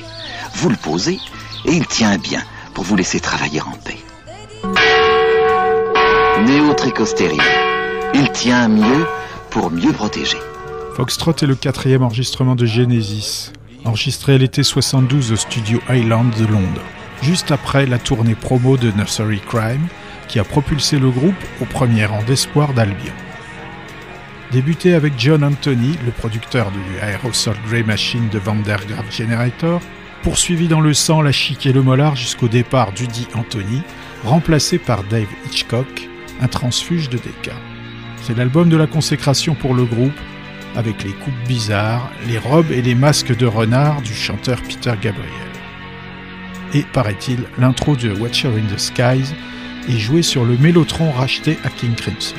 Vous 0.53 0.69
le 0.69 0.75
posez 0.75 1.19
et 1.65 1.71
il 1.71 1.85
tient 1.87 2.17
bien 2.17 2.41
pour 2.73 2.83
vous 2.83 2.95
laisser 2.95 3.19
travailler 3.19 3.61
en 3.61 3.75
paix. 3.83 3.97
Il 8.13 8.31
tient 8.31 8.69
mieux 8.69 9.05
pour 9.49 9.69
mieux 9.69 9.91
protéger. 9.91 10.37
Foxtrot 10.95 11.33
est 11.41 11.45
le 11.45 11.55
quatrième 11.55 12.03
enregistrement 12.03 12.55
de 12.55 12.65
Genesis, 12.65 13.51
enregistré 13.83 14.37
l'été 14.37 14.63
72 14.63 15.33
au 15.33 15.35
studio 15.35 15.81
Island 15.89 16.33
de 16.39 16.45
Londres, 16.45 16.81
juste 17.21 17.51
après 17.51 17.85
la 17.85 17.99
tournée 17.99 18.33
promo 18.33 18.77
de 18.77 18.91
Nursery 18.91 19.41
Crime, 19.45 19.87
qui 20.29 20.39
a 20.39 20.45
propulsé 20.45 20.99
le 20.99 21.09
groupe 21.09 21.35
au 21.61 21.65
premier 21.65 22.05
rang 22.05 22.23
d'espoir 22.23 22.71
d'Albion. 22.73 23.13
Débuté 24.53 24.93
avec 24.93 25.15
John 25.17 25.43
Anthony, 25.43 25.97
le 26.05 26.11
producteur 26.11 26.71
du 26.71 26.79
Aerosol 27.05 27.57
Grey 27.67 27.83
Machine 27.83 28.29
de 28.29 28.39
Vandergraaf 28.39 29.13
Generator, 29.13 29.81
poursuivi 30.23 30.69
dans 30.69 30.81
le 30.81 30.93
sang, 30.93 31.21
la 31.21 31.33
chic 31.33 31.65
et 31.65 31.73
le 31.73 31.81
molar 31.81 32.15
jusqu'au 32.15 32.47
départ 32.47 32.93
d'Udi 32.93 33.27
Anthony, 33.35 33.81
remplacé 34.23 34.77
par 34.77 35.03
Dave 35.03 35.27
Hitchcock, 35.45 36.07
un 36.41 36.47
transfuge 36.47 37.09
de 37.09 37.17
DK. 37.17 37.51
C'est 38.21 38.37
l'album 38.37 38.69
de 38.69 38.77
la 38.77 38.87
consécration 38.87 39.55
pour 39.55 39.73
le 39.73 39.85
groupe, 39.85 40.19
avec 40.75 41.03
les 41.03 41.11
coupes 41.11 41.47
bizarres, 41.47 42.11
les 42.27 42.37
robes 42.37 42.71
et 42.71 42.81
les 42.81 42.95
masques 42.95 43.35
de 43.35 43.45
renard 43.45 44.01
du 44.01 44.13
chanteur 44.13 44.61
Peter 44.61 44.93
Gabriel. 45.01 45.31
Et, 46.73 46.83
paraît-il, 46.93 47.39
l'intro 47.57 47.95
de 47.95 48.11
Watcher 48.11 48.49
in 48.49 48.75
the 48.75 48.79
Skies 48.79 49.33
est 49.89 49.97
jouée 49.97 50.21
sur 50.21 50.43
le 50.43 50.57
Mélotron 50.57 51.11
racheté 51.11 51.57
à 51.63 51.69
King 51.69 51.95
Crimson. 51.95 52.35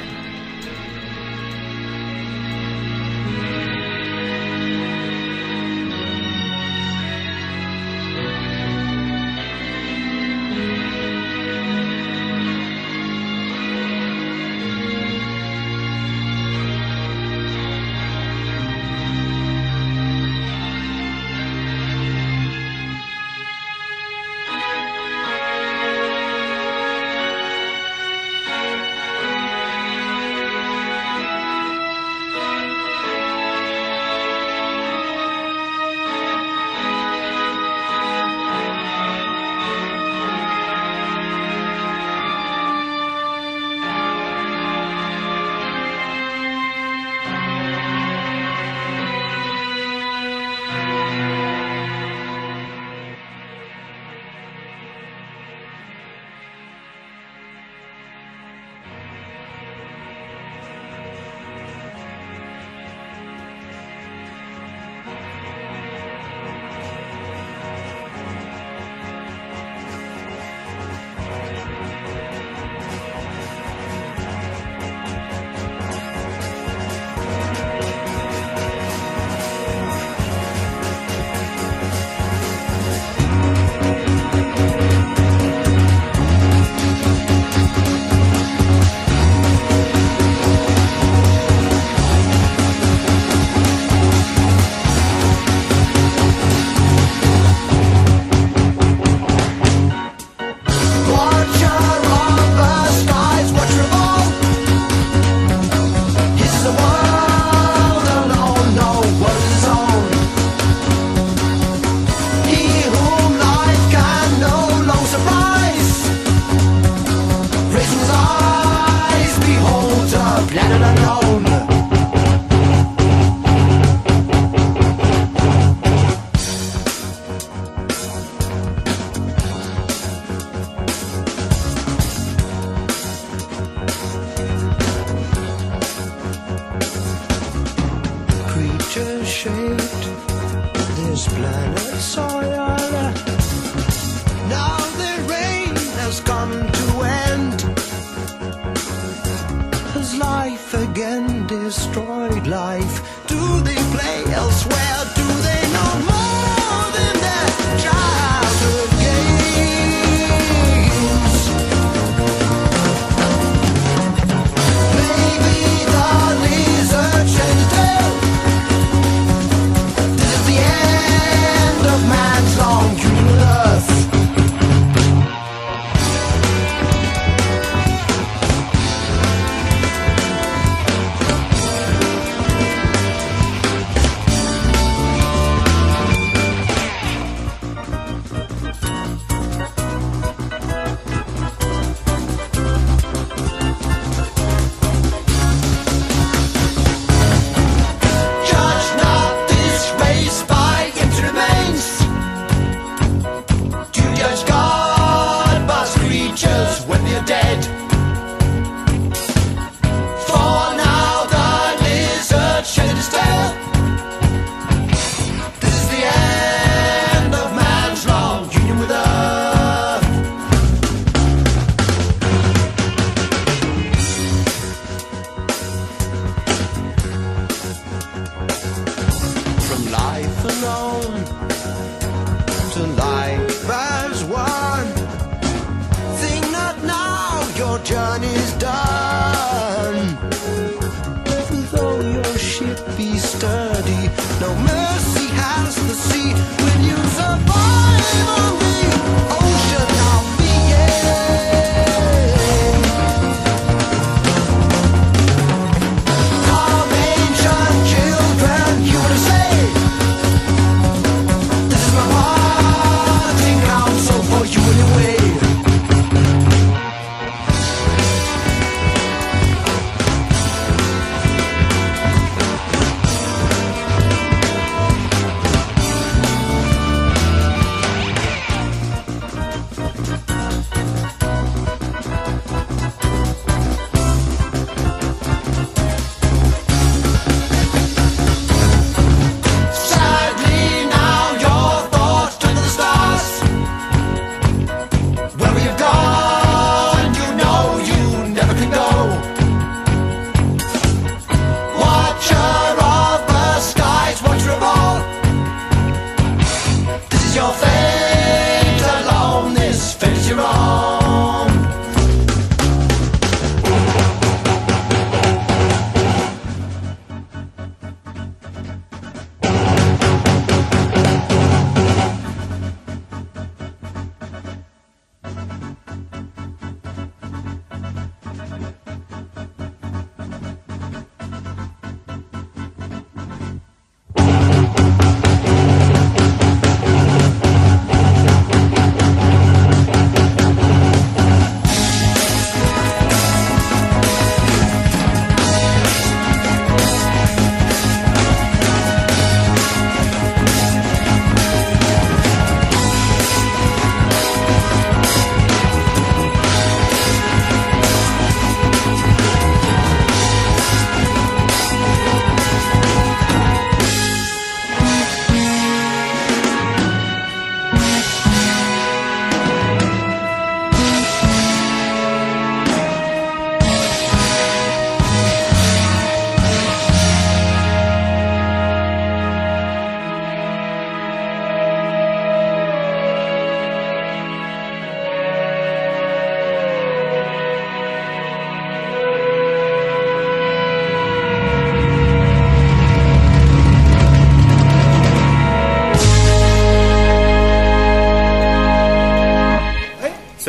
planet 141.29 141.79
science. 142.01 142.58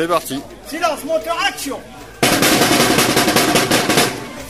C'est 0.00 0.08
parti. 0.08 0.40
Silence, 0.66 1.04
moteur, 1.04 1.36
action 1.46 1.78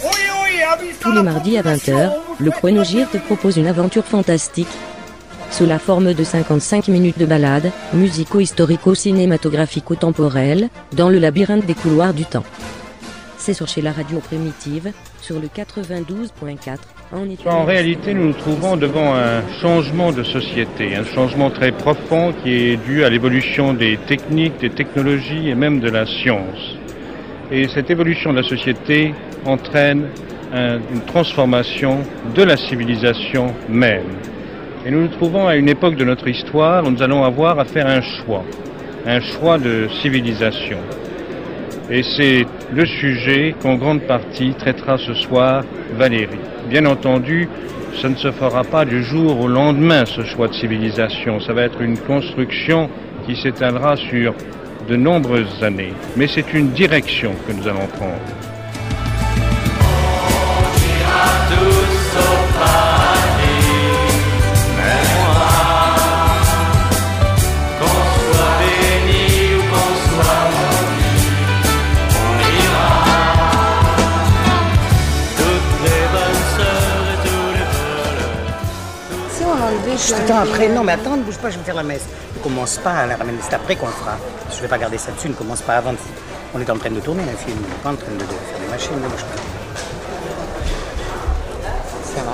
Oui, 0.04 0.20
oui, 0.44 0.62
avise 0.62 0.96
Tous 1.00 1.10
les 1.10 1.24
mardis 1.24 1.58
à 1.58 1.62
20h, 1.62 2.12
le 2.38 2.50
Chronogir 2.52 3.10
te 3.10 3.18
propose 3.18 3.56
une 3.56 3.66
aventure 3.66 4.04
fantastique. 4.04 4.68
Sous 5.50 5.66
la 5.66 5.80
forme 5.80 6.14
de 6.14 6.22
55 6.22 6.86
minutes 6.86 7.18
de 7.18 7.26
balade, 7.26 7.72
musico-historico-cinématographico-temporelle, 7.94 10.68
dans 10.92 11.08
le 11.08 11.18
labyrinthe 11.18 11.66
des 11.66 11.74
couloirs 11.74 12.14
du 12.14 12.26
temps. 12.26 12.44
C'est 13.36 13.54
sur 13.54 13.66
chez 13.66 13.82
la 13.82 13.90
radio 13.90 14.20
primitive, 14.20 14.92
sur 15.20 15.40
le 15.40 15.48
92.4, 15.48 16.78
en 17.12 17.26
En 17.50 17.64
réalité, 17.64 18.14
nous 18.14 18.28
nous 18.28 18.32
trouvons 18.32 18.76
devant 18.76 19.14
un 19.14 19.42
changement 19.60 20.12
de 20.12 20.22
société, 20.22 20.94
un 20.94 21.04
changement 21.04 21.50
très 21.50 21.72
profond 21.72 22.32
qui 22.42 22.50
est 22.52 22.76
dû 22.76 23.02
à 23.04 23.10
l'évolution 23.10 23.74
des 23.74 23.96
techniques, 24.06 24.60
des 24.60 24.70
technologies 24.70 25.48
et 25.48 25.56
même 25.56 25.80
de 25.80 25.90
la 25.90 26.06
science. 26.06 26.76
Et 27.50 27.66
cette 27.66 27.90
évolution 27.90 28.30
de 28.32 28.36
la 28.36 28.44
société 28.48 29.12
entraîne 29.44 30.08
un- 30.52 30.76
une 30.94 31.00
transformation 31.06 31.98
de 32.34 32.42
la 32.44 32.56
civilisation 32.56 33.54
même. 33.68 34.18
Et 34.86 34.90
nous 34.92 35.00
nous 35.02 35.08
trouvons 35.08 35.48
à 35.48 35.56
une 35.56 35.68
époque 35.68 35.96
de 35.96 36.04
notre 36.04 36.28
histoire 36.28 36.84
où 36.86 36.90
nous 36.90 37.02
allons 37.02 37.24
avoir 37.24 37.58
à 37.58 37.64
faire 37.64 37.88
un 37.88 38.02
choix, 38.02 38.44
un 39.04 39.20
choix 39.20 39.58
de 39.58 39.88
civilisation. 40.00 40.78
Et 41.90 42.04
c'est 42.04 42.46
le 42.72 42.86
sujet 42.86 43.56
qu'en 43.60 43.74
grande 43.74 44.02
partie 44.02 44.54
traitera 44.54 44.96
ce 44.96 45.12
soir 45.14 45.64
Valérie. 45.98 46.38
Bien 46.70 46.86
entendu, 46.86 47.48
ça 48.00 48.08
ne 48.08 48.14
se 48.14 48.30
fera 48.30 48.62
pas 48.62 48.84
du 48.84 49.02
jour 49.02 49.40
au 49.40 49.48
lendemain, 49.48 50.04
ce 50.06 50.22
choix 50.22 50.46
de 50.46 50.54
civilisation. 50.54 51.40
Ça 51.40 51.52
va 51.52 51.62
être 51.62 51.80
une 51.80 51.98
construction 51.98 52.88
qui 53.26 53.34
s'étalera 53.34 53.96
sur 53.96 54.34
de 54.88 54.94
nombreuses 54.94 55.64
années. 55.64 55.92
Mais 56.16 56.28
c'est 56.28 56.54
une 56.54 56.68
direction 56.68 57.32
que 57.44 57.52
nous 57.52 57.66
allons 57.66 57.88
prendre. 57.88 58.49
T'attends 80.08 80.38
après. 80.38 80.68
Non, 80.68 80.84
mais 80.84 80.92
attends, 80.92 81.16
ne 81.16 81.22
bouge 81.22 81.38
pas, 81.38 81.50
je 81.50 81.58
vais 81.58 81.64
faire 81.64 81.74
la 81.74 81.82
messe. 81.82 82.04
Ne 82.36 82.42
commence 82.42 82.78
pas 82.78 82.92
à 82.92 83.06
la 83.06 83.16
ramener, 83.16 83.38
c'est 83.42 83.54
après 83.54 83.76
qu'on 83.76 83.86
le 83.86 83.92
fera. 83.92 84.16
Je 84.54 84.60
vais 84.60 84.68
pas 84.68 84.78
garder 84.78 84.98
ça 84.98 85.12
dessus, 85.12 85.28
ne 85.28 85.34
commence 85.34 85.62
pas 85.62 85.76
avant. 85.76 85.94
On 86.54 86.60
est 86.60 86.70
en 86.70 86.78
train 86.78 86.90
de 86.90 87.00
tourner 87.00 87.22
un 87.22 87.36
film, 87.36 87.58
on 87.58 87.68
n'est 87.68 87.82
pas 87.82 87.90
en 87.90 87.96
train 87.96 88.12
de, 88.12 88.18
faire 88.24 88.60
des 88.60 88.70
machines. 88.70 88.96
ne 88.96 89.08
bouge 89.08 89.24
pas. 89.24 89.42
Ça 92.02 92.22
va. 92.22 92.32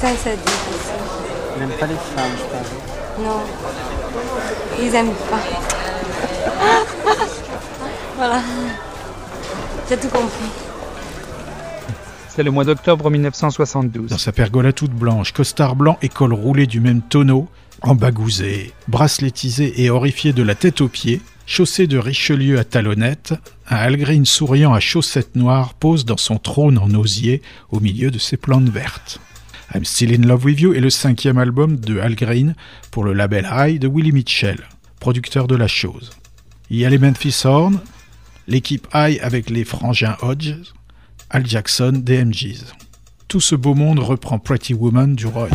Ça, 0.00 0.08
ça 0.24 0.30
dit 0.30 0.42
aussi. 0.42 1.58
Même 1.58 1.70
pas 1.70 1.86
les 1.86 1.94
femmes, 1.94 2.36
je 2.36 2.44
pense. 2.44 3.26
Non. 3.26 3.40
Ils 4.80 4.94
aiment 4.94 5.14
pas. 5.30 5.40
voilà. 8.16 8.40
T'as 9.88 9.96
tout 9.96 10.08
compris. 10.08 10.69
C'est 12.40 12.44
le 12.44 12.52
mois 12.52 12.64
d'octobre 12.64 13.10
1972. 13.10 14.08
Dans 14.08 14.16
sa 14.16 14.32
pergola 14.32 14.72
toute 14.72 14.92
blanche, 14.92 15.34
costard 15.34 15.76
blanc 15.76 15.98
et 16.00 16.08
col 16.08 16.32
roulé 16.32 16.66
du 16.66 16.80
même 16.80 17.02
tonneau, 17.02 17.50
embagousé, 17.82 18.72
bracelettisé 18.88 19.84
et 19.84 19.90
horrifié 19.90 20.32
de 20.32 20.42
la 20.42 20.54
tête 20.54 20.80
aux 20.80 20.88
pieds, 20.88 21.20
chaussé 21.44 21.86
de 21.86 21.98
Richelieu 21.98 22.58
à 22.58 22.64
talonnettes, 22.64 23.34
un 23.68 23.76
Algreen 23.76 24.24
souriant 24.24 24.72
à 24.72 24.80
chaussettes 24.80 25.36
noires 25.36 25.74
pose 25.74 26.06
dans 26.06 26.16
son 26.16 26.38
trône 26.38 26.78
en 26.78 26.88
osier 26.94 27.42
au 27.72 27.78
milieu 27.78 28.10
de 28.10 28.18
ses 28.18 28.38
plantes 28.38 28.70
vertes. 28.70 29.20
I'm 29.74 29.84
Still 29.84 30.14
in 30.18 30.26
Love 30.26 30.46
with 30.46 30.60
You 30.60 30.72
est 30.72 30.80
le 30.80 30.88
cinquième 30.88 31.36
album 31.36 31.76
de 31.76 31.98
Al 31.98 32.14
Green 32.14 32.54
pour 32.90 33.04
le 33.04 33.12
label 33.12 33.46
High 33.52 33.78
de 33.78 33.86
Willie 33.86 34.12
Mitchell, 34.12 34.60
producteur 34.98 35.46
de 35.46 35.56
la 35.56 35.68
chose. 35.68 36.08
Il 36.70 36.78
y 36.78 36.86
a 36.86 36.88
les 36.88 36.96
Memphis 36.96 37.42
Horn, 37.44 37.80
l'équipe 38.48 38.88
High 38.94 39.20
avec 39.20 39.50
les 39.50 39.66
frangins 39.66 40.16
Hodges, 40.22 40.72
Al 41.32 41.46
Jackson 41.46 41.92
des 42.02 42.24
MGs. 42.24 42.74
Tout 43.28 43.40
ce 43.40 43.54
beau 43.54 43.74
monde 43.74 44.00
reprend 44.00 44.40
Pretty 44.40 44.74
Woman 44.74 45.14
du 45.14 45.26
Roy. 45.26 45.48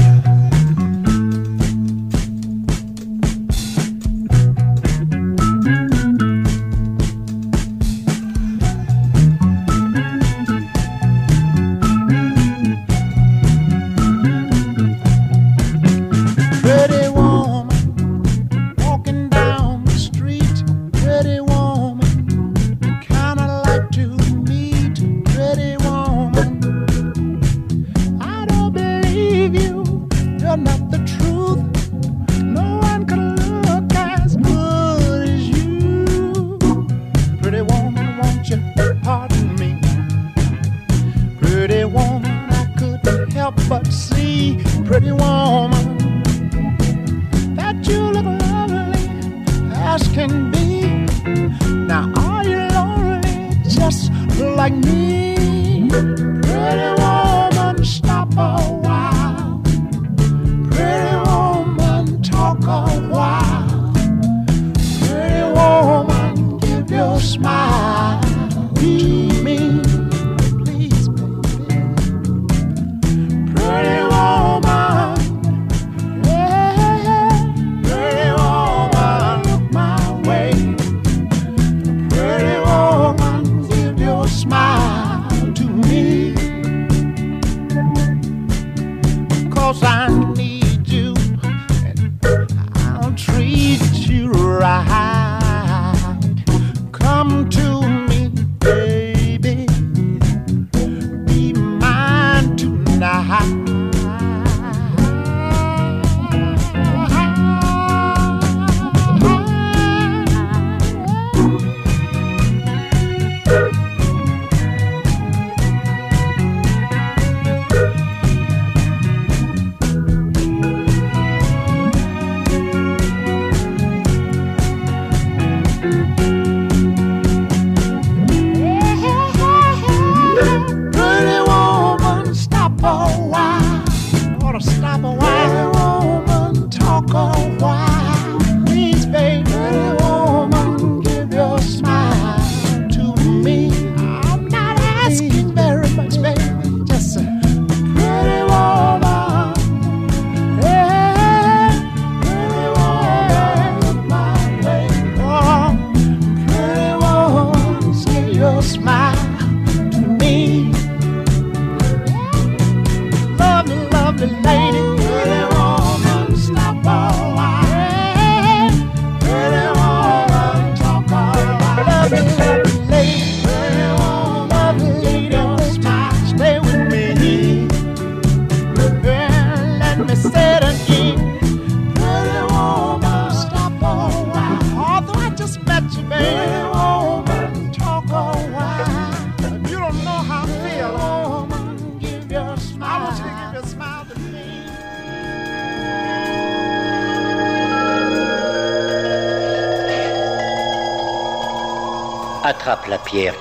Hot. 103.28 103.64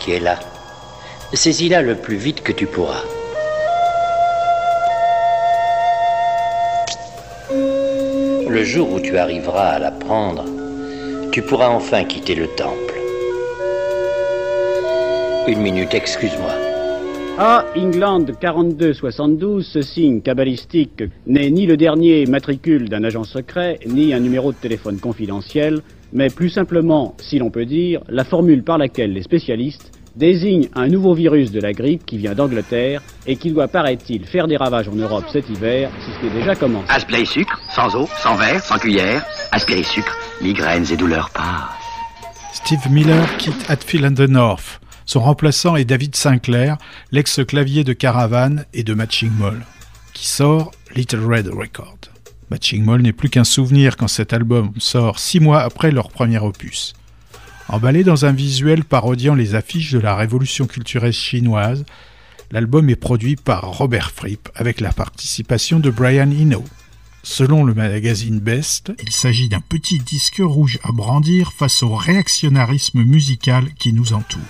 Qui 0.05 0.12
est 0.12 0.20
là. 0.20 0.38
Saisis-la 1.32 1.80
le 1.80 1.94
plus 1.94 2.16
vite 2.16 2.42
que 2.42 2.52
tu 2.52 2.66
pourras. 2.66 3.02
Le 7.50 8.62
jour 8.64 8.92
où 8.92 9.00
tu 9.00 9.16
arriveras 9.16 9.70
à 9.70 9.78
la 9.78 9.90
prendre, 9.90 10.44
tu 11.32 11.40
pourras 11.42 11.70
enfin 11.70 12.05
quitter 12.05 12.34
le 12.34 12.48
temple. 12.48 12.94
Une 15.48 15.61
minute, 15.61 15.94
excuse-moi. 15.94 16.52
A. 17.38 17.64
England 17.74 18.26
4272, 18.38 19.66
ce 19.66 19.82
signe 19.82 20.20
cabalistique 20.20 21.02
n'est 21.26 21.50
ni 21.50 21.66
le 21.66 21.76
dernier 21.76 22.26
matricule 22.26 22.88
d'un 22.88 23.02
agent 23.05 23.24
secret, 23.24 23.80
ni 23.86 24.14
un 24.14 24.20
numéro 24.20 24.52
de 24.52 24.57
téléphone 24.57 24.98
confidentiel, 25.00 25.80
mais 26.12 26.28
plus 26.28 26.50
simplement, 26.50 27.16
si 27.18 27.38
l'on 27.38 27.50
peut 27.50 27.66
dire, 27.66 28.02
la 28.09 28.22
formule 28.22 28.62
par 28.62 28.78
laquelle 28.78 29.12
les 29.12 29.22
spécialistes 29.22 29.93
désignent 30.17 30.69
un 30.75 30.89
nouveau 30.89 31.15
virus 31.15 31.51
de 31.51 31.61
la 31.61 31.73
grippe 31.73 32.05
qui 32.07 32.19
vient 32.19 32.35
d'Angleterre 32.35 33.03
et 33.27 33.37
qui 33.37 33.51
doit, 33.51 33.69
paraît-il, 33.69 34.27
faire 34.27 34.47
des 34.47 34.57
ravages 34.57 34.89
en 34.89 34.95
Europe 34.95 35.25
cet 35.33 35.49
hiver, 35.49 35.91
si 36.05 36.11
ce 36.12 36.27
n'est 36.27 36.41
déjà 36.41 36.55
commencé. 36.55 36.87
Aspirer 36.89 37.25
sucre, 37.25 37.61
sans 37.75 37.95
eau, 37.97 38.09
sans 38.23 38.37
verre, 38.37 38.62
sans 38.62 38.79
cuillère. 38.79 39.25
Aspirer 39.53 39.83
sucre, 39.83 40.17
migraines 40.41 40.87
et 40.91 40.97
douleurs 40.97 41.31
passent. 41.31 41.85
Steve 42.53 42.91
Miller 42.91 43.37
quitte 43.37 43.69
Hatfield 43.69 44.05
and 44.05 44.15
the 44.15 44.29
North. 44.29 44.81
Son 45.07 45.21
remplaçant 45.21 45.77
est 45.77 45.85
David 45.85 46.17
Sinclair, 46.17 46.79
l'ex-clavier 47.12 47.85
de 47.85 47.93
Caravan 47.93 48.65
et 48.73 48.85
de 48.85 48.95
Matching 48.95 49.31
Mall, 49.39 49.67
qui 50.15 50.27
sort 50.27 50.71
Little 50.95 51.25
Red 51.27 51.49
Record. 51.49 51.99
Matching 52.51 52.85
Mall 52.85 53.03
n'est 53.03 53.12
plus 53.12 53.29
qu'un 53.29 53.45
souvenir 53.45 53.97
quand 53.97 54.09
cet 54.09 54.33
album 54.33 54.71
sort 54.79 55.19
six 55.19 55.41
mois 55.41 55.61
après 55.61 55.91
leur 55.91 56.09
premier 56.09 56.39
opus. 56.39 56.95
Emballé 57.69 58.05
dans 58.05 58.25
un 58.27 58.33
visuel 58.33 58.85
parodiant 58.85 59.35
les 59.35 59.55
affiches 59.55 59.93
de 59.93 59.99
la 59.99 60.15
révolution 60.15 60.67
culturelle 60.67 61.12
chinoise, 61.12 61.85
l'album 62.51 62.91
est 62.91 62.97
produit 62.97 63.37
par 63.37 63.65
Robert 63.65 64.11
Fripp 64.11 64.49
avec 64.55 64.81
la 64.81 64.93
participation 64.93 65.81
de 65.81 65.91
Brian 65.91 66.31
Eno. 66.31 66.62
Selon 67.23 67.65
le 67.65 67.73
magazine 67.73 68.39
Best, 68.39 68.93
il 69.03 69.11
s'agit 69.11 69.49
d'un 69.49 69.62
petit 69.62 69.99
disque 69.99 70.41
rouge 70.41 70.79
à 70.85 70.93
brandir 70.93 71.53
face 71.53 71.83
au 71.83 71.95
réactionnarisme 71.95 73.03
musical 73.03 73.73
qui 73.79 73.95
nous 73.95 74.12
entoure. 74.12 74.43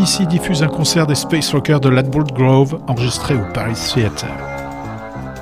BBC 0.00 0.24
diffuse 0.24 0.62
un 0.62 0.68
concert 0.68 1.06
des 1.06 1.14
Space 1.14 1.52
Rockers 1.52 1.80
de 1.80 1.90
Ladbroke 1.90 2.32
Grove 2.32 2.80
enregistré 2.88 3.34
au 3.34 3.52
Paris 3.52 3.74
Theatre. 3.74 4.24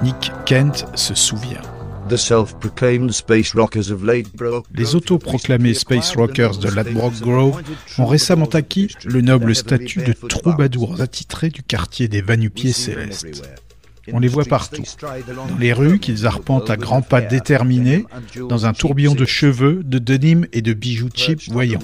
Nick 0.02 0.32
Kent 0.46 0.84
se 0.96 1.14
souvient. 1.14 1.62
Les 4.74 4.94
autoproclamés 4.96 5.74
Space 5.74 6.16
Rockers 6.16 6.58
de 6.58 6.68
Ladbroke 6.70 7.20
Grove 7.20 7.62
ont 7.98 8.06
récemment 8.06 8.46
acquis 8.46 8.88
le 9.04 9.20
noble 9.20 9.54
statut 9.54 10.02
de 10.02 10.12
troubadours 10.12 11.00
attitrés 11.00 11.50
du 11.50 11.62
quartier 11.62 12.08
des 12.08 12.20
Vanupiers 12.20 12.72
célestes. 12.72 13.44
On 14.12 14.18
les 14.18 14.28
voit 14.28 14.44
partout, 14.44 14.82
dans 15.00 15.58
les 15.58 15.72
rues 15.72 15.98
qu'ils 15.98 16.26
arpentent 16.26 16.70
à 16.70 16.76
grands 16.76 17.02
pas 17.02 17.20
déterminés, 17.20 18.06
dans 18.48 18.66
un 18.66 18.72
tourbillon 18.72 19.14
de 19.14 19.24
cheveux, 19.24 19.82
de 19.84 19.98
denim 19.98 20.46
et 20.52 20.62
de 20.62 20.72
bijoux 20.72 21.08
cheap 21.14 21.40
voyants. 21.48 21.78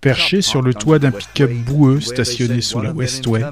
Perchés 0.00 0.42
sur 0.42 0.62
le 0.62 0.74
toit 0.74 0.98
d'un 0.98 1.10
pick-up 1.10 1.50
boueux 1.66 2.00
stationné 2.00 2.60
sous 2.60 2.80
la 2.80 2.92
Westway, 2.92 3.42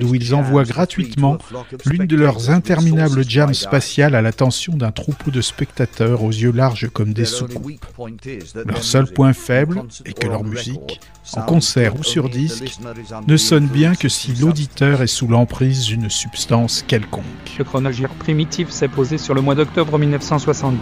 d'où 0.00 0.14
ils 0.14 0.34
envoient 0.34 0.64
gratuitement 0.64 1.38
l'une 1.86 2.06
de 2.06 2.16
leurs 2.16 2.50
interminables 2.50 3.28
jams 3.28 3.54
spatiales 3.54 4.14
à 4.14 4.22
l'attention 4.22 4.76
d'un 4.76 4.92
troupeau 4.92 5.30
de 5.30 5.40
spectateurs 5.40 6.22
aux 6.22 6.30
yeux 6.30 6.52
larges 6.52 6.88
comme 6.92 7.12
des 7.12 7.24
soucoupes. 7.24 7.86
Leur 8.66 8.82
seul 8.82 9.06
point 9.06 9.32
faible 9.32 9.82
est 10.04 10.18
que 10.18 10.26
leur 10.26 10.44
musique, 10.44 11.00
en 11.34 11.42
concert 11.42 11.98
ou 11.98 12.02
sur 12.02 12.28
disque, 12.28 12.78
ne 13.26 13.36
sonne 13.36 13.66
bien 13.66 13.94
que 13.94 14.08
si 14.08 14.32
l'auditeur 14.34 15.02
est 15.02 15.06
sous 15.06 15.28
l'emprise 15.28 15.86
d'une 15.86 16.10
substance 16.10 16.84
quelconque. 16.86 17.24
Le 17.58 17.64
chronogir 17.64 18.08
primitif 18.10 18.70
s'est 18.70 18.88
posé 18.88 19.18
sur 19.18 19.34
le 19.34 19.40
mois 19.40 19.54
d'octobre 19.54 19.98
1972. 19.98 20.80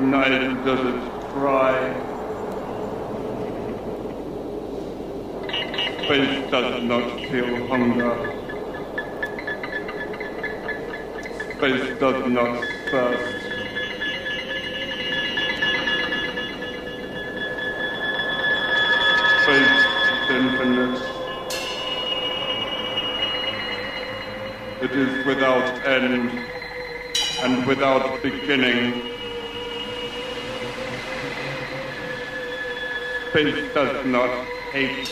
Neither 0.00 0.54
does 0.64 0.80
it 0.80 1.10
cry. 1.28 1.76
Space 6.04 6.50
does 6.50 6.82
not 6.84 7.20
feel 7.28 7.66
hunger. 7.66 8.16
Space 11.54 11.98
does 12.00 12.32
not 12.32 12.64
thirst. 12.90 13.44
Space 19.42 19.84
is 20.14 20.30
infinite. 20.30 21.20
It 24.80 24.92
is 24.92 25.26
without 25.26 25.86
end 25.86 26.40
and 27.42 27.66
without 27.66 28.22
beginning. 28.22 29.09
Space 33.30 33.72
does 33.74 34.06
not 34.06 34.44
hate. 34.72 35.06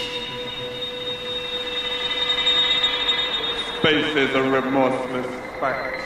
Space 3.79 4.17
is 4.17 4.35
a 4.35 4.43
remorseless 4.43 5.27
fact. 5.61 6.03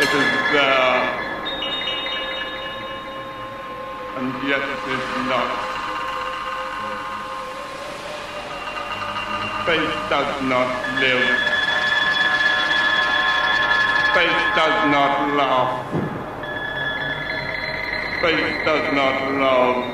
It 0.00 0.08
is 0.08 0.30
there, 0.56 1.04
and 4.16 4.32
yet 4.48 4.64
it 4.64 4.84
is 4.88 5.04
not. 5.28 5.50
Space 9.64 9.96
does 10.08 10.42
not 10.48 10.70
live. 10.98 11.28
Space 14.12 14.40
does 14.56 14.90
not 14.90 15.36
laugh. 15.36 16.09
Space 18.20 18.64
does 18.66 18.92
not 18.92 19.16
love. 19.40 19.84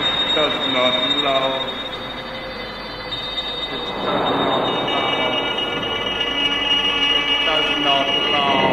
It 0.00 0.34
does 0.34 0.56
not 0.72 0.94
love. 1.22 1.68
It 7.20 7.44
does 7.44 7.68
not 7.84 8.06
love. 8.32 8.62
It 8.64 8.71